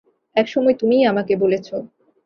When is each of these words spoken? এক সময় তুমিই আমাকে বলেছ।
এক 0.35 0.47
সময় 0.47 0.75
তুমিই 0.79 1.03
আমাকে 1.03 1.33
বলেছ। 1.35 1.67